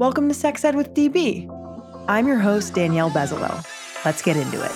Welcome 0.00 0.28
to 0.28 0.34
Sex 0.34 0.64
Ed 0.64 0.76
with 0.76 0.94
DB. 0.94 1.46
I'm 2.08 2.26
your 2.26 2.38
host, 2.38 2.72
Danielle 2.72 3.10
Bezalel. 3.10 3.62
Let's 4.02 4.22
get 4.22 4.34
into 4.34 4.56
it. 4.64 4.72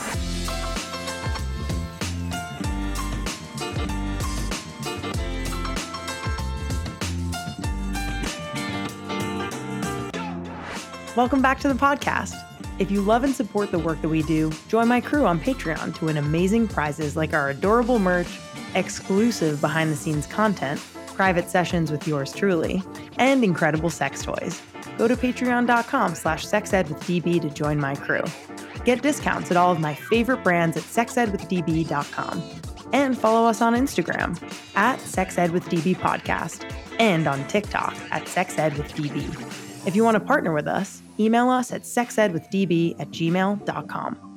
Welcome 11.16 11.40
back 11.40 11.58
to 11.60 11.68
the 11.68 11.74
podcast. 11.74 12.34
If 12.78 12.90
you 12.90 13.00
love 13.00 13.24
and 13.24 13.34
support 13.34 13.70
the 13.70 13.78
work 13.78 14.02
that 14.02 14.10
we 14.10 14.22
do, 14.24 14.52
join 14.68 14.88
my 14.88 15.00
crew 15.00 15.24
on 15.24 15.40
Patreon 15.40 15.94
to 15.94 16.04
win 16.04 16.18
amazing 16.18 16.68
prizes 16.68 17.16
like 17.16 17.32
our 17.32 17.48
adorable 17.48 17.98
merch, 17.98 18.38
exclusive 18.74 19.62
behind 19.62 19.90
the 19.90 19.96
scenes 19.96 20.26
content, 20.26 20.78
private 21.14 21.48
sessions 21.48 21.90
with 21.90 22.06
yours 22.06 22.30
truly, 22.30 22.82
and 23.16 23.42
incredible 23.42 23.88
sex 23.88 24.22
toys. 24.22 24.60
Go 24.98 25.08
to 25.08 25.16
patreon.com 25.16 26.14
slash 26.14 26.46
sexedwithdb 26.46 27.42
to 27.42 27.50
join 27.50 27.78
my 27.78 27.94
crew. 27.94 28.22
Get 28.84 29.02
discounts 29.02 29.50
at 29.50 29.56
all 29.56 29.72
of 29.72 29.80
my 29.80 29.94
favorite 29.94 30.42
brands 30.44 30.76
at 30.76 30.82
sexedwithdb.com. 30.82 32.42
And 32.92 33.18
follow 33.18 33.48
us 33.48 33.60
on 33.60 33.74
Instagram 33.74 34.40
at 34.76 34.98
sexedwithdb 35.00 35.96
podcast 35.96 36.70
and 36.98 37.26
on 37.26 37.46
TikTok 37.48 37.96
at 38.10 38.24
sexedwithdb. 38.24 39.86
If 39.86 39.96
you 39.96 40.04
want 40.04 40.14
to 40.14 40.20
partner 40.20 40.52
with 40.52 40.66
us, 40.66 41.02
email 41.18 41.50
us 41.50 41.72
at 41.72 41.82
sexedwithdb 41.82 43.00
at 43.00 43.08
gmail.com. 43.10 44.33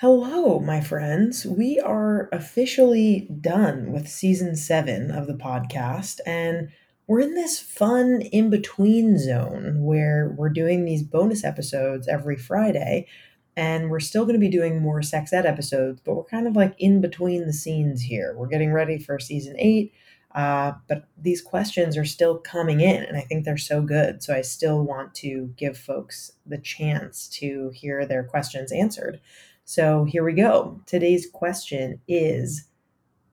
Hello, 0.00 0.60
my 0.60 0.80
friends. 0.80 1.44
We 1.44 1.80
are 1.80 2.28
officially 2.30 3.28
done 3.40 3.90
with 3.90 4.06
season 4.06 4.54
seven 4.54 5.10
of 5.10 5.26
the 5.26 5.34
podcast, 5.34 6.20
and 6.24 6.68
we're 7.08 7.18
in 7.18 7.34
this 7.34 7.58
fun 7.58 8.20
in 8.20 8.48
between 8.48 9.18
zone 9.18 9.82
where 9.82 10.32
we're 10.38 10.50
doing 10.50 10.84
these 10.84 11.02
bonus 11.02 11.42
episodes 11.42 12.06
every 12.06 12.36
Friday 12.36 13.08
and 13.56 13.90
we're 13.90 13.98
still 13.98 14.22
going 14.22 14.36
to 14.36 14.38
be 14.38 14.48
doing 14.48 14.80
more 14.80 15.02
sex 15.02 15.32
ed 15.32 15.44
episodes, 15.44 16.00
but 16.04 16.14
we're 16.14 16.22
kind 16.22 16.46
of 16.46 16.54
like 16.54 16.76
in 16.78 17.00
between 17.00 17.44
the 17.44 17.52
scenes 17.52 18.00
here. 18.00 18.36
We're 18.36 18.46
getting 18.46 18.72
ready 18.72 19.00
for 19.00 19.18
season 19.18 19.56
eight, 19.58 19.92
uh, 20.32 20.74
but 20.86 21.08
these 21.20 21.42
questions 21.42 21.96
are 21.96 22.04
still 22.04 22.38
coming 22.38 22.80
in, 22.80 23.02
and 23.02 23.16
I 23.16 23.22
think 23.22 23.44
they're 23.44 23.56
so 23.56 23.82
good. 23.82 24.22
So 24.22 24.32
I 24.32 24.42
still 24.42 24.84
want 24.84 25.12
to 25.16 25.52
give 25.56 25.76
folks 25.76 26.30
the 26.46 26.58
chance 26.58 27.26
to 27.40 27.72
hear 27.74 28.06
their 28.06 28.22
questions 28.22 28.70
answered. 28.70 29.20
So 29.68 30.04
here 30.04 30.24
we 30.24 30.32
go. 30.32 30.80
Today's 30.86 31.28
question 31.30 32.00
is 32.08 32.64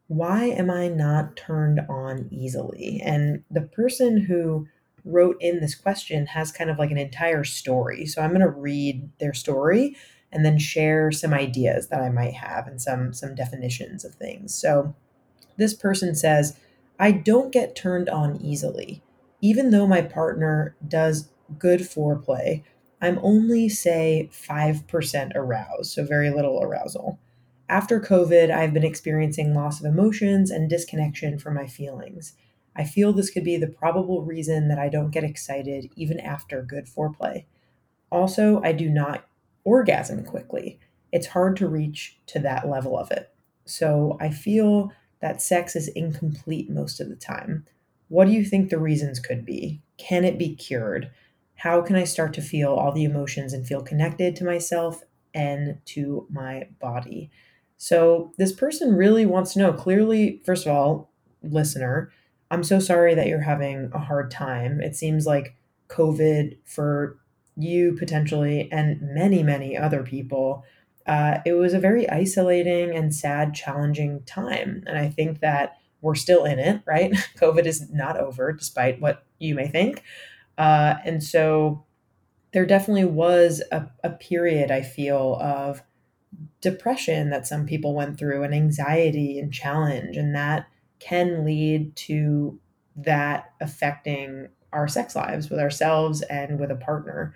Why 0.07 0.47
am 0.47 0.69
I 0.69 0.89
not 0.89 1.37
turned 1.37 1.79
on 1.87 2.27
easily? 2.29 3.01
And 3.05 3.45
the 3.49 3.61
person 3.61 4.17
who 4.19 4.67
wrote 5.05 5.37
in 5.39 5.61
this 5.61 5.75
question 5.75 6.25
has 6.25 6.51
kind 6.51 6.69
of 6.69 6.77
like 6.77 6.91
an 6.91 6.97
entire 6.97 7.45
story. 7.45 8.05
So 8.05 8.21
I'm 8.21 8.31
going 8.31 8.41
to 8.41 8.49
read 8.49 9.09
their 9.17 9.33
story 9.33 9.95
and 10.29 10.43
then 10.43 10.59
share 10.59 11.09
some 11.09 11.33
ideas 11.33 11.87
that 11.87 12.01
I 12.01 12.09
might 12.09 12.33
have 12.33 12.67
and 12.67 12.81
some 12.81 13.13
some 13.13 13.33
definitions 13.33 14.03
of 14.03 14.13
things. 14.15 14.53
So 14.53 14.93
this 15.55 15.73
person 15.73 16.15
says, 16.15 16.59
I 16.99 17.13
don't 17.13 17.53
get 17.53 17.77
turned 17.77 18.09
on 18.09 18.41
easily. 18.41 19.01
Even 19.39 19.69
though 19.69 19.87
my 19.87 20.01
partner 20.01 20.75
does 20.85 21.29
good 21.57 21.79
foreplay, 21.79 22.63
I'm 23.05 23.19
only 23.21 23.69
say 23.69 24.31
5% 24.33 25.35
aroused, 25.35 25.91
so 25.91 26.03
very 26.03 26.31
little 26.31 26.59
arousal. 26.59 27.19
After 27.69 27.99
COVID, 27.99 28.49
I've 28.49 28.73
been 28.73 28.83
experiencing 28.83 29.53
loss 29.53 29.79
of 29.79 29.85
emotions 29.85 30.49
and 30.49 30.67
disconnection 30.67 31.37
from 31.37 31.53
my 31.53 31.67
feelings. 31.67 32.33
I 32.75 32.83
feel 32.83 33.13
this 33.13 33.29
could 33.29 33.43
be 33.43 33.57
the 33.57 33.67
probable 33.67 34.23
reason 34.23 34.69
that 34.69 34.79
I 34.79 34.89
don't 34.89 35.11
get 35.11 35.23
excited 35.23 35.91
even 35.95 36.19
after 36.19 36.63
good 36.63 36.87
foreplay. 36.87 37.45
Also, 38.11 38.59
I 38.63 38.71
do 38.71 38.89
not 38.89 39.27
orgasm 39.63 40.25
quickly. 40.25 40.79
It's 41.11 41.27
hard 41.27 41.55
to 41.57 41.67
reach 41.67 42.17
to 42.25 42.39
that 42.39 42.67
level 42.67 42.97
of 42.97 43.11
it. 43.11 43.31
So 43.65 44.17
I 44.19 44.31
feel 44.31 44.91
that 45.21 45.43
sex 45.43 45.75
is 45.75 45.89
incomplete 45.89 46.71
most 46.71 46.99
of 46.99 47.09
the 47.09 47.15
time. 47.15 47.67
What 48.07 48.25
do 48.25 48.31
you 48.31 48.43
think 48.43 48.71
the 48.71 48.79
reasons 48.79 49.19
could 49.19 49.45
be? 49.45 49.83
Can 49.97 50.25
it 50.25 50.39
be 50.39 50.55
cured? 50.55 51.11
How 51.55 51.81
can 51.81 51.95
I 51.95 52.03
start 52.03 52.33
to 52.35 52.41
feel 52.41 52.73
all 52.73 52.91
the 52.91 53.03
emotions 53.03 53.53
and 53.53 53.65
feel 53.65 53.81
connected 53.81 54.35
to 54.37 54.45
myself 54.45 55.03
and 55.33 55.79
to 55.85 56.27
my 56.29 56.67
body? 56.79 57.31
So, 57.77 58.33
this 58.37 58.53
person 58.53 58.95
really 58.95 59.25
wants 59.25 59.53
to 59.53 59.59
know 59.59 59.73
clearly, 59.73 60.41
first 60.45 60.65
of 60.65 60.71
all, 60.71 61.11
listener, 61.43 62.11
I'm 62.51 62.63
so 62.63 62.79
sorry 62.79 63.15
that 63.15 63.27
you're 63.27 63.41
having 63.41 63.89
a 63.93 63.99
hard 63.99 64.31
time. 64.31 64.81
It 64.81 64.95
seems 64.95 65.25
like 65.25 65.55
COVID 65.89 66.57
for 66.63 67.17
you 67.57 67.93
potentially 67.93 68.71
and 68.71 69.01
many, 69.01 69.43
many 69.43 69.77
other 69.77 70.03
people, 70.03 70.63
uh, 71.05 71.39
it 71.45 71.53
was 71.53 71.73
a 71.73 71.79
very 71.79 72.09
isolating 72.09 72.95
and 72.95 73.13
sad, 73.13 73.53
challenging 73.53 74.23
time. 74.25 74.83
And 74.87 74.97
I 74.97 75.09
think 75.09 75.39
that 75.39 75.77
we're 76.01 76.15
still 76.15 76.45
in 76.45 76.59
it, 76.59 76.81
right? 76.85 77.11
COVID 77.37 77.65
is 77.65 77.89
not 77.91 78.17
over, 78.17 78.51
despite 78.51 78.99
what 78.99 79.23
you 79.39 79.55
may 79.55 79.67
think. 79.67 80.03
Uh, 80.57 80.95
and 81.05 81.23
so 81.23 81.83
there 82.53 82.65
definitely 82.65 83.05
was 83.05 83.61
a, 83.71 83.87
a 84.03 84.11
period, 84.11 84.71
I 84.71 84.81
feel, 84.81 85.37
of 85.41 85.83
depression 86.61 87.29
that 87.29 87.47
some 87.47 87.65
people 87.65 87.95
went 87.95 88.17
through 88.17 88.43
and 88.43 88.53
anxiety 88.53 89.39
and 89.39 89.53
challenge. 89.53 90.17
And 90.17 90.35
that 90.35 90.67
can 90.99 91.45
lead 91.45 91.95
to 91.97 92.59
that 92.95 93.51
affecting 93.61 94.47
our 94.73 94.87
sex 94.87 95.15
lives 95.15 95.49
with 95.49 95.59
ourselves 95.59 96.21
and 96.23 96.59
with 96.59 96.71
a 96.71 96.75
partner. 96.75 97.33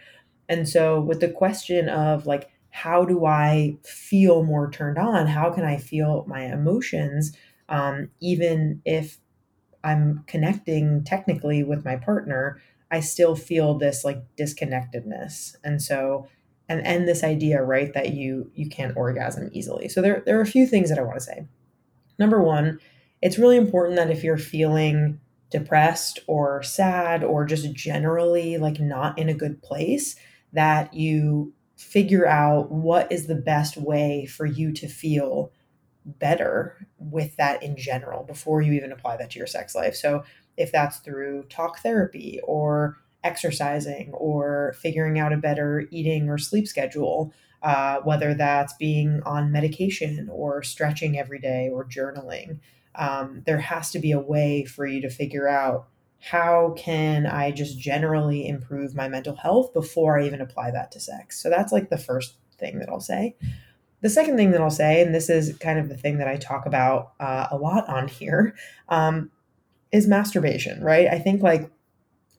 And 0.48 0.68
so, 0.68 1.00
with 1.00 1.20
the 1.20 1.30
question 1.30 1.90
of 1.90 2.26
like, 2.26 2.50
how 2.72 3.06
do 3.06 3.26
I 3.26 3.78
feel 3.84 4.44
more 4.44 4.70
turned 4.72 4.98
on? 4.98 5.28
How 5.28 5.50
can 5.52 5.64
I 5.64 5.78
feel 5.78 6.26
my 6.28 6.42
emotions, 6.46 7.36
um, 7.68 8.10
even 8.20 8.82
if 8.86 9.20
I'm 9.84 10.24
connecting 10.28 11.04
technically 11.04 11.64
with 11.64 11.86
my 11.86 11.96
partner? 11.98 12.62
I 12.92 13.00
still 13.02 13.36
feel 13.36 13.78
this 13.78 14.04
like 14.04 14.24
disconnectedness, 14.36 15.56
and 15.64 15.82
so 15.82 16.28
and 16.68 16.86
and 16.86 17.08
this 17.08 17.24
idea, 17.24 17.62
right, 17.62 17.94
that 17.94 18.14
you 18.14 18.52
you 18.56 18.70
can't 18.70 18.96
orgasm 18.98 19.50
easily. 19.54 19.90
So 19.90 20.02
there 20.02 20.24
there 20.26 20.38
are 20.38 20.42
a 20.42 20.48
few 20.48 20.68
things 20.68 20.90
that 20.90 21.00
I 21.00 21.04
want 21.04 21.18
to 21.18 21.26
say. 21.26 21.48
Number 22.18 22.42
one, 22.42 22.80
it's 23.22 23.40
really 23.40 23.58
important 23.58 23.96
that 23.98 24.12
if 24.12 24.24
you're 24.24 24.38
feeling 24.38 25.20
depressed 25.50 26.20
or 26.28 26.62
sad 26.62 27.24
or 27.24 27.46
just 27.46 27.74
generally 27.74 28.58
like 28.58 28.80
not 28.80 29.18
in 29.18 29.30
a 29.30 29.34
good 29.34 29.62
place, 29.62 30.16
that 30.54 30.94
you 30.94 31.54
figure 31.78 32.28
out 32.28 32.72
what 32.72 33.12
is 33.12 33.28
the 33.28 33.36
best 33.36 33.78
way 33.78 34.26
for 34.26 34.46
you 34.46 34.72
to 34.74 34.88
feel 34.88 35.52
better 36.06 36.88
with 36.98 37.36
that 37.38 37.62
in 37.64 37.78
general 37.78 38.24
before 38.24 38.62
you 38.62 38.74
even 38.74 38.92
apply 38.92 39.18
that 39.18 39.32
to 39.32 39.38
your 39.38 39.48
sex 39.48 39.76
life. 39.76 39.96
So, 39.96 40.24
if 40.60 40.72
that's 40.72 40.98
through 40.98 41.44
talk 41.50 41.80
therapy 41.80 42.40
or 42.44 42.98
exercising 43.24 44.12
or 44.14 44.76
figuring 44.80 45.18
out 45.18 45.34
a 45.34 45.38
better 45.38 45.88
eating 45.92 46.30
or 46.30 46.38
sleep 46.38 46.68
schedule, 46.68 47.34
uh, 47.64 48.00
whether 48.02 48.34
that's 48.34 48.74
being 48.74 49.22
on 49.26 49.52
medication 49.52 50.30
or 50.32 50.62
stretching 50.62 51.18
every 51.18 51.40
day 51.40 51.70
or 51.72 51.84
journaling, 51.86 52.60
um, 52.96 53.42
there 53.46 53.60
has 53.60 53.92
to 53.92 54.00
be 54.00 54.12
a 54.12 54.20
way 54.20 54.66
for 54.66 54.86
you 54.86 55.02
to 55.02 55.10
figure 55.10 55.48
out 55.48 55.88
how 56.22 56.74
can 56.78 57.26
I 57.26 57.52
just 57.52 57.80
generally 57.80 58.48
improve 58.48 58.94
my 58.94 59.08
mental 59.08 59.36
health 59.36 59.74
before 59.74 60.20
I 60.20 60.26
even 60.26 60.42
apply 60.42 60.72
that 60.72 60.92
to 60.92 61.00
sex? 61.00 61.42
So 61.42 61.50
that's 61.50 61.72
like 61.72 61.90
the 61.90 61.98
first 61.98 62.36
thing 62.58 62.80
that 62.80 62.90
I'll 62.90 63.00
say. 63.00 63.36
The 64.02 64.10
second 64.10 64.38
thing 64.38 64.52
that 64.52 64.62
I'll 64.62 64.70
say, 64.70 65.02
and 65.02 65.14
this 65.14 65.30
is 65.30 65.58
kind 65.58 65.80
of 65.80 65.90
the 65.90 65.98
thing 65.98 66.18
that 66.18 66.28
I 66.28 66.38
talk 66.38 66.66
about 66.66 67.14
uh, 67.20 67.48
a 67.52 67.58
lot 67.58 67.88
on 67.90 68.08
here, 68.08 68.56
um, 68.90 69.30
is 69.92 70.08
masturbation, 70.08 70.84
right? 70.84 71.08
I 71.08 71.20
think 71.20 71.42
like 71.42 71.70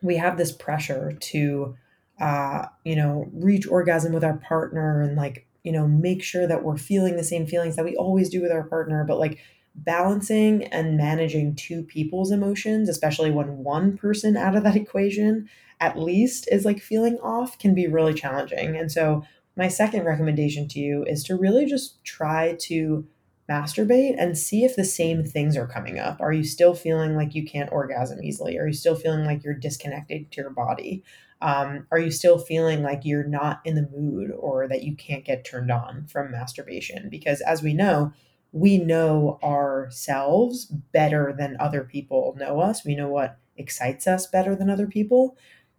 we 0.03 0.17
have 0.17 0.37
this 0.37 0.53
pressure 0.53 1.13
to, 1.21 1.77
uh, 2.21 2.67
you 2.85 2.97
know, 2.97 3.29
reach 3.33 3.67
orgasm 3.67 4.13
with 4.13 4.25
our 4.25 4.39
partner 4.39 5.03
and 5.03 5.17
like, 5.17 5.47
you 5.65 5.73
know, 5.73 5.87
make 5.87 6.23
sure 6.23 6.47
that 6.47 6.63
we're 6.63 6.79
feeling 6.79 7.17
the 7.17 7.25
same 7.25 7.47
feelings 7.47 7.77
that 7.77 7.85
we 7.85 7.97
always 7.97 8.31
do 8.31 8.41
with 8.41 8.53
our 8.53 8.65
partner, 8.65 9.05
but 9.07 9.19
like 9.19 9.39
balancing 9.75 10.65
and 10.65 10.97
managing 10.97 11.55
two 11.55 11.83
people's 11.83 12.31
emotions, 12.31 12.89
especially 12.89 13.31
when 13.31 13.59
one 13.59 13.97
person 13.97 14.37
out 14.37 14.57
of 14.57 14.65
that 14.65 14.77
equation 14.77 15.49
at 15.81 15.99
least 15.99 16.49
is 16.51 16.65
like 16.65 16.81
feeling 16.81 17.19
off, 17.23 17.59
can 17.59 17.75
be 17.75 17.87
really 17.87 18.15
challenging. 18.15 18.77
And 18.77 18.91
so, 18.91 19.25
my 19.57 19.69
second 19.69 20.05
recommendation 20.05 20.69
to 20.69 20.79
you 20.79 21.05
is 21.05 21.25
to 21.25 21.37
really 21.37 21.67
just 21.67 22.03
try 22.05 22.57
to 22.61 23.07
masturbate 23.51 24.15
and 24.17 24.39
see 24.39 24.65
if 24.65 24.77
the 24.77 24.85
same 24.85 25.25
things 25.25 25.57
are 25.57 25.67
coming 25.67 25.99
up. 25.99 26.21
Are 26.21 26.33
you 26.33 26.45
still 26.45 26.75
feeling 26.75 27.17
like 27.17 27.35
you 27.35 27.45
can't 27.45 27.73
orgasm 27.73 28.23
easily? 28.23 28.59
Are 28.59 28.67
you 28.67 28.73
still 28.73 28.95
feeling 28.95 29.25
like 29.25 29.43
you're 29.43 29.55
disconnected 29.55 30.31
to 30.31 30.41
your 30.41 30.51
body? 30.51 31.03
Um, 31.43 31.87
are 31.91 31.99
you 31.99 32.11
still 32.11 32.39
feeling 32.39 32.83
like 32.83 33.05
you're 33.05 33.27
not 33.27 33.61
in 33.65 33.75
the 33.75 33.89
mood 33.95 34.31
or 34.39 34.69
that 34.69 34.85
you 34.85 34.95
can't 34.95 35.25
get 35.25 35.45
turned 35.45 35.71
on 35.71 36.07
from 36.07 36.31
masturbation? 36.31 37.09
Because 37.09 37.41
as 37.41 37.63
we 37.63 37.75
know, 37.75 38.13
we 38.53 38.79
know 38.79 39.39
ourselves 39.43 40.67
better 40.67 41.35
than 41.37 41.57
other 41.59 41.83
people 41.83 42.37
know 42.39 42.61
us. 42.61 42.85
We 42.85 42.95
know 42.95 43.09
what 43.09 43.39
excites 43.57 44.07
us 44.07 44.27
better 44.27 44.55
than 44.55 44.71
other 44.71 44.87
people. 44.87 45.37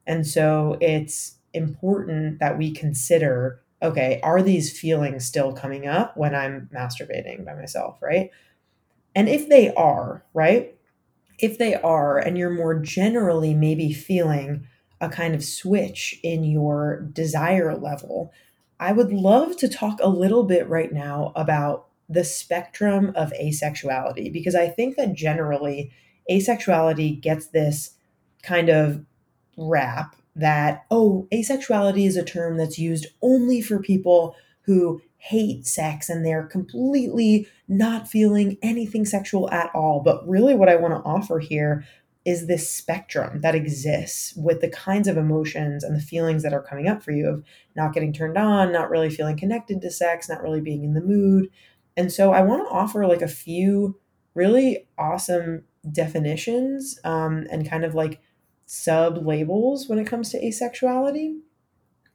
And 0.08 0.26
so 0.26 0.78
it's 0.82 1.36
important 1.54 2.40
that 2.40 2.58
we 2.58 2.72
consider 2.72 3.62
okay, 3.82 4.20
are 4.24 4.42
these 4.42 4.78
feelings 4.78 5.26
still 5.26 5.54
coming 5.54 5.88
up 5.88 6.16
when 6.16 6.36
I'm 6.36 6.70
masturbating 6.74 7.46
by 7.46 7.56
myself, 7.56 8.02
right? 8.02 8.30
And 9.16 9.28
if 9.28 9.50
they 9.50 9.74
are, 9.74 10.24
right? 10.34 10.76
If 11.40 11.58
they 11.58 11.76
are, 11.76 12.20
and 12.20 12.38
you're 12.38 12.52
more 12.52 12.80
generally 12.80 13.54
maybe 13.54 13.92
feeling 13.92 14.68
a 15.00 15.10
kind 15.10 15.34
of 15.34 15.44
switch 15.44 16.20
in 16.24 16.44
your 16.44 17.02
desire 17.12 17.76
level, 17.76 18.32
I 18.80 18.92
would 18.92 19.12
love 19.12 19.58
to 19.58 19.68
talk 19.68 20.00
a 20.02 20.10
little 20.10 20.44
bit 20.44 20.70
right 20.70 20.92
now 20.92 21.34
about 21.36 21.88
the 22.08 22.24
spectrum 22.24 23.12
of 23.16 23.34
asexuality 23.42 24.32
because 24.32 24.54
I 24.54 24.68
think 24.68 24.98
that 24.98 25.14
generally 25.14 25.92
asexuality 26.30 27.20
gets 27.20 27.48
this 27.48 27.92
kind 28.44 28.70
of 28.70 29.04
rap 29.58 30.16
that, 30.36 30.86
oh, 30.90 31.28
asexuality 31.34 32.06
is 32.08 32.16
a 32.16 32.24
term 32.24 32.58
that's 32.58 32.80
used 32.80 33.08
only 33.22 33.62
for 33.62 33.80
people 33.80 34.36
who 34.64 35.02
hate 35.18 35.68
sex 35.68 36.10
and 36.10 36.26
they're 36.26 36.46
completely 36.48 37.48
not 37.68 38.08
feeling 38.08 38.58
anything 38.62 39.06
sexual 39.06 39.50
at 39.52 39.70
all. 39.76 40.02
But 40.04 40.28
really, 40.28 40.56
what 40.56 40.70
I 40.70 40.76
want 40.76 40.94
to 40.94 41.10
offer 41.10 41.40
here 41.40 41.86
is 42.24 42.46
this 42.46 42.70
spectrum 42.70 43.42
that 43.42 43.56
exists 43.56 44.34
with 44.36 44.62
the 44.62 44.70
kinds 44.70 45.08
of 45.08 45.18
emotions 45.18 45.84
and 45.84 45.96
the 45.96 46.02
feelings 46.02 46.44
that 46.44 46.54
are 46.54 46.62
coming 46.62 46.88
up 46.88 47.02
for 47.02 47.12
you 47.12 47.28
of 47.28 47.44
not 47.76 47.94
getting 47.94 48.14
turned 48.14 48.38
on, 48.38 48.72
not 48.72 48.92
really 48.92 49.10
feeling 49.10 49.38
connected 49.38 49.82
to 49.82 49.90
sex, 49.90 50.30
not 50.30 50.42
really 50.42 50.62
being 50.62 50.84
in 50.84 50.94
the 50.94 51.02
mood. 51.02 51.50
And 51.98 52.12
so 52.12 52.32
I 52.32 52.42
want 52.42 52.68
to 52.68 52.74
offer 52.74 53.08
like 53.08 53.24
a 53.24 53.28
few 53.28 54.00
really 54.36 54.88
awesome 54.98 55.64
definitions 55.92 57.00
um, 57.04 57.48
and 57.52 57.68
kind 57.68 57.84
of 57.84 57.96
like 57.96 58.22
sub 58.74 59.28
labels 59.28 59.90
when 59.90 60.00
it 60.00 60.08
comes 60.08 60.30
to 60.30 60.40
asexuality. 60.40 61.38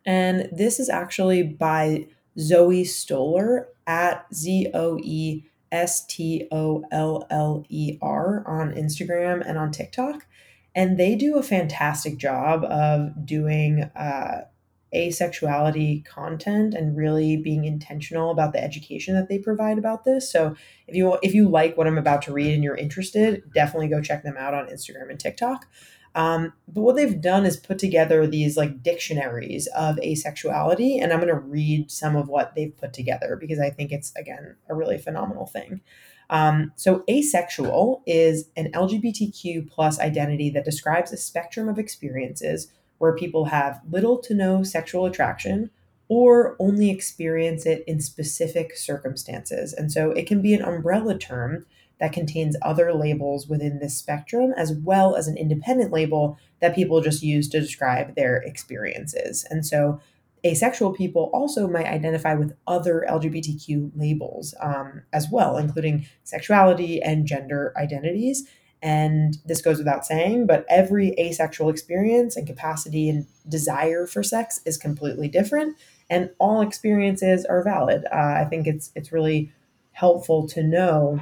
And 0.07 0.49
this 0.51 0.81
is 0.81 0.89
actually 0.89 1.43
by 1.43 2.07
Zoe 2.39 2.85
Stoller 2.85 3.69
at 3.87 4.25
Z 4.33 4.71
O 4.73 4.99
E 5.03 5.45
S 5.71 6.07
T 6.07 6.49
O 6.51 6.83
L 6.91 7.27
L 7.29 7.67
E 7.69 7.99
R 8.01 8.43
on 8.47 8.73
Instagram 8.73 9.47
and 9.47 9.59
on 9.59 9.71
TikTok. 9.71 10.27
And 10.75 10.99
they 10.99 11.15
do 11.15 11.37
a 11.37 11.43
fantastic 11.43 12.17
job 12.17 12.65
of 12.65 13.27
doing 13.27 13.83
uh, 13.95 14.47
asexuality 14.95 16.05
content 16.05 16.75
and 16.75 16.97
really 16.97 17.37
being 17.37 17.65
intentional 17.65 18.31
about 18.31 18.53
the 18.53 18.63
education 18.63 19.15
that 19.15 19.29
they 19.29 19.39
provide 19.39 19.79
about 19.79 20.05
this. 20.05 20.31
So 20.31 20.55
if 20.87 20.95
you 20.95 21.19
if 21.23 21.35
you 21.35 21.49
like 21.49 21.77
what 21.77 21.87
I'm 21.87 21.99
about 21.99 22.23
to 22.23 22.33
read 22.33 22.55
and 22.55 22.63
you're 22.63 22.77
interested, 22.77 23.43
definitely 23.53 23.89
go 23.89 24.01
check 24.01 24.23
them 24.23 24.37
out 24.39 24.55
on 24.55 24.67
Instagram 24.67 25.11
and 25.11 25.19
TikTok. 25.19 25.67
Um, 26.15 26.55
but 26.67 26.81
what 26.81 26.97
they've 26.97 27.21
done 27.21 27.45
is 27.45 27.59
put 27.59 27.79
together 27.79 28.27
these 28.27 28.57
like 28.57 28.83
dictionaries 28.83 29.67
of 29.77 29.97
asexuality, 29.97 31.03
and 31.03 31.13
I'm 31.13 31.21
going 31.21 31.29
to 31.29 31.39
read 31.39 31.91
some 31.91 32.17
of 32.17 32.29
what 32.29 32.55
they've 32.55 32.75
put 32.75 32.95
together 32.95 33.37
because 33.39 33.59
I 33.59 33.69
think 33.69 33.93
it's 33.93 34.15
again 34.17 34.57
a 34.69 34.75
really 34.75 34.97
phenomenal 34.97 35.47
thing. 35.47 35.83
Um, 36.31 36.73
so 36.75 37.05
asexual 37.09 38.03
is 38.07 38.49
an 38.57 38.73
LGBTQ 38.73 39.71
plus 39.71 40.01
identity 40.01 40.51
that 40.51 40.65
describes 40.65 41.13
a 41.13 41.17
spectrum 41.17 41.69
of 41.69 41.79
experiences 41.79 42.69
where 42.99 43.15
people 43.15 43.47
have 43.47 43.81
little 43.89 44.19
to 44.19 44.35
no 44.35 44.63
sexual 44.63 45.07
attraction 45.07 45.71
or 46.09 46.57
only 46.59 46.91
experience 46.91 47.67
it 47.67 47.83
in 47.87 48.01
specific 48.01 48.77
circumstances. 48.77 49.73
And 49.73 49.91
so 49.91 50.13
it 50.13 50.27
can 50.27 50.41
be 50.41 50.55
an 50.55 50.63
umbrella 50.63 51.19
term 51.19 51.67
that 51.99 52.13
contains 52.13 52.57
other 52.63 52.93
labels 52.93 53.49
within 53.49 53.79
this 53.79 53.97
spectrum, 53.97 54.53
as 54.57 54.73
well 54.73 55.17
as 55.17 55.29
an 55.29 55.37
independent 55.37 55.93
label 55.93 56.39
that 56.61 56.75
people 56.75 57.01
just 57.01 57.23
use 57.23 57.49
to 57.49 57.61
describe 57.61 58.15
their 58.15 58.37
experiences. 58.37 59.47
And 59.51 59.65
so, 59.65 60.01
asexual 60.45 60.93
people 60.93 61.31
also 61.33 61.67
might 61.67 61.87
identify 61.87 62.35
with 62.35 62.55
other 62.69 63.05
LGBTQ 63.09 63.91
labels 63.97 64.55
um, 64.61 65.03
as 65.13 65.29
well, 65.31 65.57
including 65.57 66.07
sexuality 66.23 67.03
and 67.03 67.27
gender 67.27 67.73
identities. 67.77 68.47
And 68.83 69.39
this 69.45 69.63
goes 69.63 69.79
without 69.79 70.05
saying, 70.05 70.47
but 70.47 70.65
every 70.69 71.15
asexual 71.19 71.71
experience 71.71 72.37
and 72.37 72.47
capacity 72.47 73.09
and 73.09 73.27
desire 73.49 74.07
for 74.07 74.23
sex 74.23 74.61
is 74.65 74.77
completely 74.77 75.29
different, 75.29 75.77
and 76.11 76.31
all 76.39 76.61
experiences 76.61 77.45
are 77.45 77.65
valid. 77.65 78.05
Uh, 78.13 78.35
I 78.39 78.45
think 78.45 78.67
it's 78.67 78.93
it's 78.95 79.13
really 79.13 79.53
helpful 79.93 80.47
to 80.49 80.63
know 80.63 81.21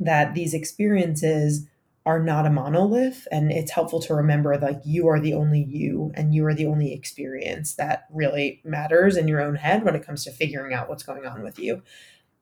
that 0.00 0.34
these 0.34 0.54
experiences 0.54 1.66
are 2.04 2.18
not 2.18 2.46
a 2.46 2.50
monolith 2.50 3.28
and 3.30 3.52
it's 3.52 3.70
helpful 3.70 4.00
to 4.00 4.14
remember 4.14 4.58
like 4.58 4.80
you 4.84 5.06
are 5.06 5.20
the 5.20 5.34
only 5.34 5.62
you 5.62 6.10
and 6.14 6.34
you 6.34 6.44
are 6.44 6.54
the 6.54 6.66
only 6.66 6.92
experience 6.92 7.74
that 7.74 8.06
really 8.10 8.60
matters 8.64 9.16
in 9.16 9.28
your 9.28 9.40
own 9.40 9.54
head 9.54 9.84
when 9.84 9.94
it 9.94 10.04
comes 10.04 10.24
to 10.24 10.32
figuring 10.32 10.74
out 10.74 10.88
what's 10.88 11.04
going 11.04 11.24
on 11.24 11.42
with 11.42 11.60
you 11.60 11.80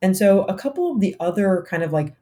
and 0.01 0.17
so 0.17 0.45
a 0.45 0.57
couple 0.57 0.91
of 0.91 1.01
the 1.01 1.15
other 1.21 1.67
kind 1.69 1.83
of 1.83 1.93
like 1.93 2.15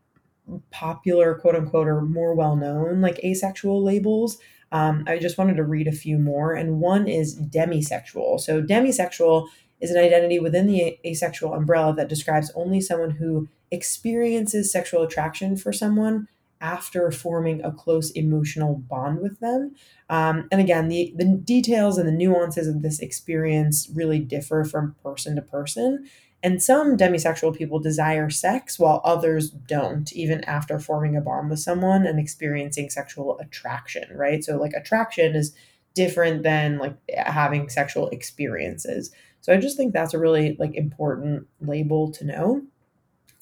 popular 0.71 1.35
quote 1.35 1.55
unquote 1.55 1.89
or 1.89 2.01
more 2.03 2.35
well 2.35 2.57
known 2.57 3.01
like 3.01 3.23
asexual 3.25 3.83
labels 3.83 4.39
um, 4.73 5.05
i 5.07 5.19
just 5.19 5.39
wanted 5.39 5.57
to 5.57 5.65
read 5.65 5.87
a 5.87 5.93
few 5.93 6.19
more 6.19 6.55
and 6.55 6.81
one 6.81 7.07
is 7.07 7.41
demisexual 7.41 8.41
so 8.41 8.63
demisexual 8.63 9.49
is 9.81 9.91
an 9.91 9.99
identity 9.99 10.39
within 10.39 10.67
the 10.67 10.99
asexual 11.07 11.55
umbrella 11.55 11.95
that 11.95 12.09
describes 12.09 12.51
only 12.55 12.81
someone 12.81 13.11
who 13.11 13.49
experiences 13.71 14.73
sexual 14.73 15.03
attraction 15.03 15.57
for 15.57 15.73
someone 15.73 16.27
after 16.61 17.11
forming 17.11 17.63
a 17.65 17.71
close 17.71 18.11
emotional 18.13 18.75
bond 18.75 19.21
with 19.21 19.39
them. 19.41 19.75
Um, 20.11 20.49
and 20.51 20.61
again, 20.61 20.89
the, 20.89 21.13
the 21.17 21.25
details 21.25 21.99
and 21.99 22.09
the 22.09 22.13
nuances 22.13 22.67
of 22.67 22.83
this 22.83 22.99
experience 22.99 23.89
really 23.95 24.19
differ 24.19 24.65
from 24.65 24.97
person 25.03 25.37
to 25.37 25.43
person. 25.43 26.09
And 26.43 26.63
some 26.63 26.97
demisexual 26.97 27.57
people 27.57 27.81
desire 27.81 28.31
sex 28.31 28.79
while 28.79 29.01
others 29.05 29.51
don't, 29.51 30.13
even 30.13 30.45
after 30.45 30.79
forming 30.79 31.17
a 31.17 31.21
bond 31.21 31.51
with 31.51 31.59
someone 31.59 32.07
and 32.07 32.21
experiencing 32.21 32.91
sexual 32.91 33.39
attraction, 33.41 34.17
right? 34.17 34.45
So, 34.45 34.57
like, 34.57 34.73
attraction 34.73 35.35
is 35.35 35.53
different 35.95 36.45
than 36.45 36.79
like 36.79 36.95
having 37.17 37.69
sexual 37.69 38.09
experiences. 38.11 39.11
So, 39.41 39.53
I 39.53 39.57
just 39.57 39.77
think 39.77 39.93
that's 39.93 40.15
a 40.15 40.19
really 40.19 40.57
like 40.61 40.77
important 40.77 41.49
label 41.61 42.13
to 42.13 42.25
know. 42.25 42.63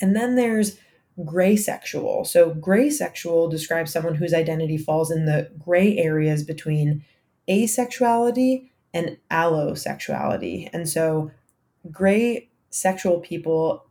And 0.01 0.17
then 0.17 0.37
there's 0.37 0.79
gray 1.23 1.57
sexual. 1.57 2.25
So, 2.25 2.55
gray 2.55 2.89
sexual 2.89 3.47
describes 3.49 3.93
someone 3.93 4.15
whose 4.15 4.33
identity 4.33 4.79
falls 4.79 5.11
in 5.11 5.27
the 5.27 5.51
gray 5.59 5.99
areas 5.99 6.45
between 6.45 7.05
asexuality 7.47 8.71
and 8.95 9.19
allosexuality. 9.31 10.71
And 10.73 10.89
so, 10.89 11.31
gray 11.93 12.49
sexual 12.71 13.21
people 13.21 13.87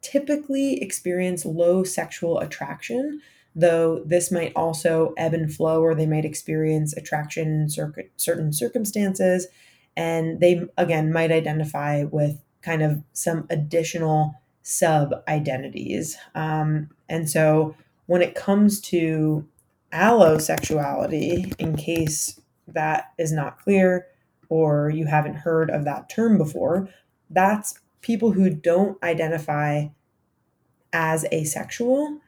typically 0.00 0.82
experience 0.82 1.44
low 1.44 1.84
sexual 1.84 2.38
attraction, 2.40 3.20
though 3.54 4.02
this 4.04 4.30
might 4.30 4.52
also 4.56 5.14
ebb 5.16 5.34
and 5.34 5.52
flow, 5.54 5.80
or 5.82 5.94
they 5.94 6.06
might 6.06 6.24
experience 6.24 6.92
attraction 6.96 7.48
in 7.48 8.08
certain 8.16 8.52
circumstances. 8.52 9.46
And 9.96 10.40
they, 10.40 10.66
again, 10.76 11.12
might 11.12 11.30
identify 11.30 12.04
with 12.04 12.42
kind 12.62 12.82
of 12.82 13.02
some 13.12 13.46
additional 13.50 14.34
sub 14.62 15.12
identities. 15.28 16.16
Um, 16.34 16.90
and 17.08 17.28
so 17.28 17.76
when 18.06 18.22
it 18.22 18.34
comes 18.34 18.80
to 18.82 19.46
allosexuality, 19.92 21.54
in 21.58 21.76
case 21.76 22.40
that 22.68 23.12
is 23.18 23.32
not 23.32 23.58
clear 23.58 24.06
or 24.48 24.90
you 24.90 25.06
haven't 25.06 25.34
heard 25.34 25.70
of 25.70 25.84
that 25.84 26.08
term 26.08 26.38
before, 26.38 26.88
that's 27.30 27.78
people 28.02 28.32
who 28.32 28.50
don't 28.50 29.02
identify 29.02 29.86
as 30.92 31.24
asexual 31.32 32.18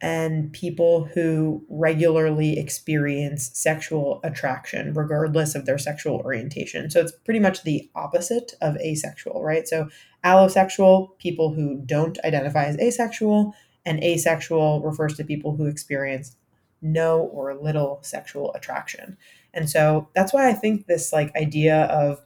and 0.00 0.52
people 0.52 1.04
who 1.14 1.64
regularly 1.68 2.58
experience 2.58 3.50
sexual 3.54 4.20
attraction 4.24 4.92
regardless 4.94 5.54
of 5.54 5.64
their 5.64 5.78
sexual 5.78 6.16
orientation. 6.16 6.90
So 6.90 7.00
it's 7.00 7.12
pretty 7.12 7.40
much 7.40 7.62
the 7.62 7.88
opposite 7.94 8.52
of 8.60 8.76
asexual, 8.76 9.42
right? 9.42 9.66
So 9.66 9.88
allosexual, 10.24 11.16
people 11.18 11.54
who 11.54 11.80
don't 11.86 12.18
identify 12.24 12.64
as 12.64 12.78
asexual, 12.78 13.54
and 13.84 14.02
asexual 14.02 14.82
refers 14.82 15.16
to 15.16 15.24
people 15.24 15.56
who 15.56 15.66
experience 15.66 16.36
no 16.80 17.20
or 17.20 17.54
little 17.54 18.00
sexual 18.02 18.52
attraction. 18.54 19.16
And 19.54 19.68
so 19.68 20.08
that's 20.14 20.32
why 20.32 20.48
I 20.48 20.52
think 20.52 20.86
this 20.86 21.12
like 21.12 21.34
idea 21.36 21.84
of 21.84 22.20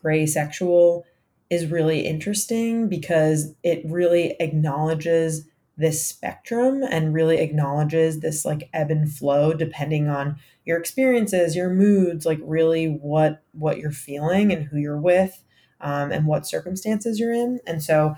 gray 0.00 0.26
sexual 0.26 1.04
is 1.50 1.66
really 1.66 2.06
interesting 2.06 2.88
because 2.88 3.54
it 3.62 3.82
really 3.84 4.36
acknowledges 4.40 5.46
this 5.76 6.04
spectrum 6.06 6.82
and 6.88 7.14
really 7.14 7.38
acknowledges 7.38 8.20
this 8.20 8.44
like 8.44 8.68
ebb 8.72 8.90
and 8.90 9.12
flow 9.12 9.52
depending 9.52 10.08
on 10.08 10.36
your 10.64 10.78
experiences 10.78 11.56
your 11.56 11.68
moods 11.68 12.24
like 12.24 12.38
really 12.42 12.86
what 12.86 13.42
what 13.52 13.78
you're 13.78 13.90
feeling 13.90 14.52
and 14.52 14.66
who 14.66 14.78
you're 14.78 15.00
with 15.00 15.42
um, 15.80 16.12
and 16.12 16.26
what 16.26 16.46
circumstances 16.46 17.18
you're 17.18 17.32
in 17.32 17.58
and 17.66 17.82
so 17.82 18.14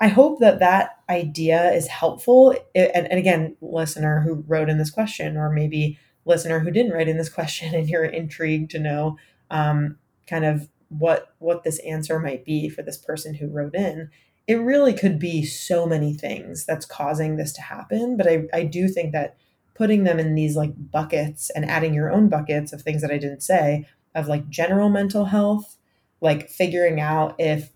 I 0.00 0.08
hope 0.08 0.40
that 0.40 0.60
that 0.60 0.98
idea 1.10 1.70
is 1.72 1.86
helpful. 1.86 2.56
And, 2.74 3.06
and 3.06 3.18
again, 3.18 3.54
listener 3.60 4.20
who 4.20 4.44
wrote 4.48 4.70
in 4.70 4.78
this 4.78 4.90
question, 4.90 5.36
or 5.36 5.50
maybe 5.50 5.98
listener 6.24 6.58
who 6.58 6.70
didn't 6.70 6.92
write 6.92 7.08
in 7.08 7.18
this 7.18 7.28
question, 7.34 7.74
and 7.74 7.88
you're 7.88 8.04
intrigued 8.04 8.70
to 8.70 8.78
know 8.78 9.18
um, 9.50 9.98
kind 10.26 10.44
of 10.44 10.68
what 10.90 11.34
what 11.38 11.64
this 11.64 11.78
answer 11.80 12.18
might 12.18 12.44
be 12.44 12.68
for 12.68 12.82
this 12.82 12.98
person 12.98 13.34
who 13.34 13.48
wrote 13.48 13.74
in. 13.74 14.10
It 14.46 14.56
really 14.56 14.92
could 14.92 15.18
be 15.18 15.44
so 15.44 15.86
many 15.86 16.12
things 16.12 16.66
that's 16.66 16.84
causing 16.84 17.36
this 17.36 17.52
to 17.54 17.62
happen. 17.62 18.16
But 18.16 18.26
I, 18.26 18.42
I 18.52 18.64
do 18.64 18.88
think 18.88 19.12
that 19.12 19.36
putting 19.74 20.04
them 20.04 20.18
in 20.18 20.34
these 20.34 20.56
like 20.56 20.72
buckets 20.90 21.50
and 21.50 21.64
adding 21.64 21.94
your 21.94 22.12
own 22.12 22.28
buckets 22.28 22.72
of 22.72 22.82
things 22.82 23.02
that 23.02 23.12
I 23.12 23.18
didn't 23.18 23.42
say 23.42 23.86
of 24.14 24.26
like 24.26 24.48
general 24.48 24.88
mental 24.88 25.26
health, 25.26 25.76
like 26.20 26.50
figuring 26.50 27.00
out 27.00 27.36
if 27.38 27.70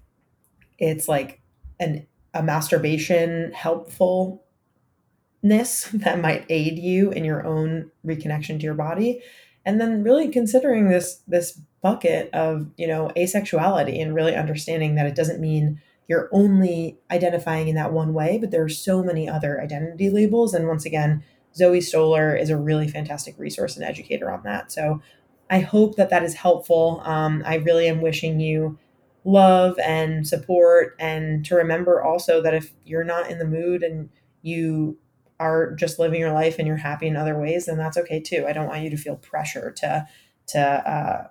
it's 0.78 1.08
like 1.08 1.40
an 1.78 2.06
a 2.34 2.42
masturbation 2.42 3.52
helpfulness 3.52 4.40
that 5.94 6.20
might 6.20 6.44
aid 6.48 6.78
you 6.78 7.12
in 7.12 7.24
your 7.24 7.46
own 7.46 7.92
reconnection 8.04 8.58
to 8.58 8.64
your 8.64 8.74
body 8.74 9.22
and 9.64 9.80
then 9.80 10.02
really 10.02 10.28
considering 10.28 10.88
this 10.88 11.22
this 11.26 11.60
bucket 11.84 12.30
of 12.32 12.70
you 12.78 12.86
know 12.86 13.10
asexuality 13.14 14.00
and 14.00 14.14
really 14.14 14.34
understanding 14.34 14.94
that 14.94 15.06
it 15.06 15.14
doesn't 15.14 15.38
mean 15.38 15.78
you're 16.08 16.30
only 16.32 16.98
identifying 17.10 17.68
in 17.68 17.74
that 17.74 17.92
one 17.92 18.14
way 18.14 18.38
but 18.38 18.50
there 18.50 18.64
are 18.64 18.70
so 18.70 19.02
many 19.02 19.28
other 19.28 19.60
identity 19.60 20.08
labels. 20.08 20.54
And 20.54 20.66
once 20.66 20.86
again 20.86 21.22
zoe 21.54 21.82
stoller 21.82 22.34
is 22.34 22.48
a 22.48 22.56
really 22.56 22.88
fantastic 22.88 23.38
resource 23.38 23.76
and 23.76 23.84
educator 23.84 24.30
on 24.30 24.42
that. 24.44 24.72
So 24.72 25.02
i 25.50 25.60
hope 25.60 25.96
that 25.96 26.08
that 26.08 26.24
is 26.24 26.32
helpful. 26.32 27.02
Um, 27.04 27.42
i 27.44 27.56
really 27.56 27.86
am 27.86 28.00
wishing 28.00 28.40
you 28.40 28.78
love 29.26 29.78
and 29.78 30.26
support 30.26 30.96
and 30.98 31.44
to 31.44 31.54
remember 31.54 32.02
also 32.02 32.40
that 32.40 32.54
if 32.54 32.72
you're 32.86 33.04
not 33.04 33.30
in 33.30 33.38
the 33.38 33.44
mood 33.44 33.82
and 33.82 34.08
you 34.40 34.96
are 35.38 35.72
just 35.72 35.98
living 35.98 36.20
your 36.20 36.32
life 36.32 36.58
and 36.58 36.66
you're 36.66 36.76
happy 36.78 37.08
in 37.08 37.16
other 37.16 37.38
ways 37.38 37.66
then 37.66 37.76
that's 37.76 37.98
okay 37.98 38.20
too. 38.20 38.46
I 38.48 38.54
don't 38.54 38.68
want 38.68 38.82
you 38.84 38.90
to 38.90 38.96
feel 38.96 39.16
pressure 39.16 39.70
to 39.82 40.06
to 40.46 40.60
uh, 40.60 41.28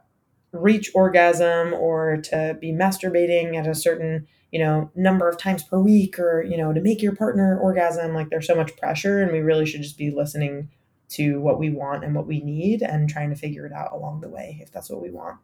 reach 0.53 0.91
orgasm 0.93 1.73
or 1.73 2.17
to 2.17 2.57
be 2.61 2.71
masturbating 2.71 3.57
at 3.57 3.67
a 3.67 3.75
certain 3.75 4.27
you 4.51 4.59
know 4.59 4.91
number 4.95 5.27
of 5.27 5.37
times 5.37 5.63
per 5.63 5.79
week 5.79 6.19
or 6.19 6.43
you 6.43 6.55
know 6.55 6.71
to 6.71 6.79
make 6.81 7.01
your 7.01 7.15
partner 7.15 7.59
orgasm 7.59 8.13
like 8.13 8.29
there's 8.29 8.47
so 8.47 8.55
much 8.55 8.75
pressure 8.77 9.21
and 9.21 9.31
we 9.31 9.39
really 9.39 9.65
should 9.65 9.81
just 9.81 9.97
be 9.97 10.11
listening 10.11 10.69
to 11.09 11.39
what 11.41 11.59
we 11.59 11.69
want 11.69 12.03
and 12.03 12.15
what 12.15 12.27
we 12.27 12.39
need 12.39 12.81
and 12.81 13.09
trying 13.09 13.29
to 13.29 13.35
figure 13.35 13.65
it 13.65 13.73
out 13.73 13.91
along 13.91 14.21
the 14.21 14.29
way 14.29 14.59
if 14.61 14.71
that's 14.71 14.89
what 14.89 15.01
we 15.01 15.09
want 15.09 15.37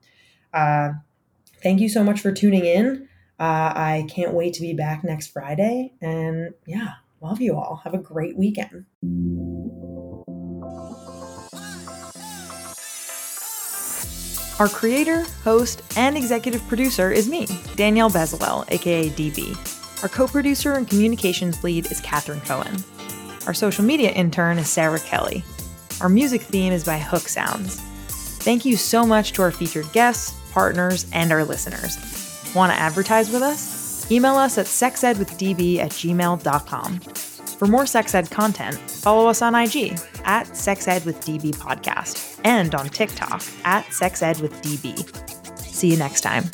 uh, 0.53 0.89
thank 1.61 1.79
you 1.79 1.89
so 1.89 2.03
much 2.03 2.21
for 2.21 2.31
tuning 2.31 2.65
in. 2.65 3.07
Uh, 3.39 3.71
I 3.75 4.07
can't 4.09 4.33
wait 4.33 4.53
to 4.55 4.61
be 4.61 4.73
back 4.73 5.03
next 5.03 5.27
Friday. 5.27 5.93
And 6.01 6.53
yeah, 6.65 6.95
love 7.21 7.41
you 7.41 7.55
all. 7.55 7.81
Have 7.83 7.93
a 7.93 7.99
great 7.99 8.37
weekend. 8.37 8.85
Our 14.59 14.67
creator, 14.67 15.21
host, 15.45 15.81
and 15.95 16.17
executive 16.17 16.67
producer 16.67 17.11
is 17.13 17.29
me, 17.29 17.47
Danielle 17.77 18.09
Bezalel, 18.09 18.69
aka 18.69 19.09
DB. 19.09 20.03
Our 20.03 20.09
co 20.09 20.27
producer 20.27 20.73
and 20.73 20.85
communications 20.85 21.63
lead 21.63 21.89
is 21.89 22.01
Cathren 22.01 22.43
Cohen. 22.43 22.83
Our 23.47 23.53
social 23.53 23.85
media 23.85 24.11
intern 24.11 24.57
is 24.57 24.69
Sarah 24.69 24.99
Kelly. 24.99 25.45
Our 26.01 26.09
music 26.09 26.41
theme 26.41 26.73
is 26.73 26.83
by 26.83 26.97
Hook 26.97 27.29
Sounds. 27.29 27.79
Thank 28.43 28.65
you 28.65 28.75
so 28.75 29.05
much 29.05 29.31
to 29.33 29.43
our 29.43 29.51
featured 29.51 29.89
guests, 29.93 30.37
partners, 30.51 31.05
and 31.13 31.31
our 31.31 31.45
listeners. 31.45 31.97
Want 32.53 32.73
to 32.73 32.77
advertise 32.77 33.31
with 33.31 33.41
us? 33.41 34.11
Email 34.11 34.35
us 34.35 34.57
at 34.57 34.65
sexedwithdb 34.65 35.79
at 35.79 35.91
gmail.com. 35.91 36.99
For 36.99 37.67
more 37.67 37.85
sex 37.85 38.13
ed 38.13 38.29
content, 38.29 38.77
follow 38.77 39.29
us 39.29 39.41
on 39.41 39.55
IG 39.55 39.97
at 40.25 40.47
sexedwithdb 40.47 41.55
podcast 41.55 42.28
and 42.43 42.75
on 42.75 42.89
TikTok 42.89 43.43
at 43.65 43.85
sexedwithdb. 43.85 45.59
See 45.59 45.91
you 45.91 45.97
next 45.97 46.21
time. 46.21 46.45